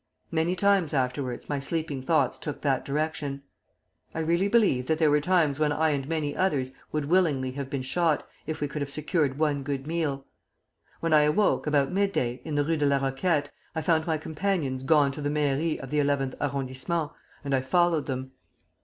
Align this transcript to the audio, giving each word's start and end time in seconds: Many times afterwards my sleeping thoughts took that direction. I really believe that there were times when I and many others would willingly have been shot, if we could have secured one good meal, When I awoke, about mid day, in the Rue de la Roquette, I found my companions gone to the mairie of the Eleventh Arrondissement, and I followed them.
Many 0.31 0.55
times 0.55 0.95
afterwards 0.95 1.47
my 1.47 1.59
sleeping 1.59 2.01
thoughts 2.01 2.39
took 2.39 2.61
that 2.61 2.83
direction. 2.83 3.43
I 4.15 4.21
really 4.21 4.47
believe 4.47 4.87
that 4.87 4.97
there 4.97 5.11
were 5.11 5.21
times 5.21 5.59
when 5.59 5.71
I 5.71 5.91
and 5.91 6.07
many 6.09 6.35
others 6.35 6.71
would 6.91 7.05
willingly 7.05 7.51
have 7.51 7.69
been 7.69 7.83
shot, 7.83 8.27
if 8.47 8.61
we 8.61 8.67
could 8.67 8.81
have 8.81 8.89
secured 8.89 9.37
one 9.37 9.61
good 9.61 9.85
meal, 9.85 10.25
When 11.01 11.13
I 11.13 11.21
awoke, 11.21 11.67
about 11.67 11.91
mid 11.91 12.13
day, 12.13 12.41
in 12.43 12.55
the 12.55 12.63
Rue 12.65 12.77
de 12.77 12.85
la 12.87 12.97
Roquette, 12.97 13.51
I 13.75 13.83
found 13.83 14.07
my 14.07 14.17
companions 14.17 14.83
gone 14.83 15.11
to 15.11 15.21
the 15.21 15.29
mairie 15.29 15.79
of 15.79 15.91
the 15.91 15.99
Eleventh 15.99 16.33
Arrondissement, 16.41 17.11
and 17.45 17.53
I 17.53 17.61
followed 17.61 18.07
them. 18.07 18.31